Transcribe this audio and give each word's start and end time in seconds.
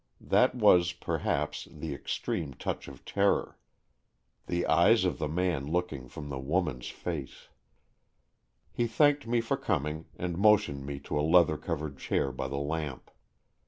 That 0.19 0.55
was, 0.55 0.93
perhaps, 0.93 1.67
the 1.71 1.95
supreme 2.07 2.55
touch 2.55 2.87
of 2.87 3.05
terror— 3.05 3.59
182 4.47 4.53
AN 4.57 4.63
EXCHANGE 4.71 4.93
OF 4.97 4.99
SOULS 4.99 5.05
the 5.05 5.05
eyes 5.05 5.05
of 5.13 5.19
the 5.19 5.27
man 5.27 5.67
looking 5.71 6.07
from 6.07 6.29
the 6.29 6.39
woman's 6.39 6.87
face. 6.89 7.49
He 8.71 8.87
thanked 8.87 9.27
me 9.27 9.41
for 9.41 9.57
coming, 9.57 10.05
and 10.17 10.39
motioned 10.39 10.87
me 10.87 10.97
to 11.01 11.19
a 11.19 11.21
leather 11.21 11.55
covered 11.59 11.99
chair 11.99 12.31
by 12.31 12.47
the 12.47 12.57
lamp. 12.57 13.11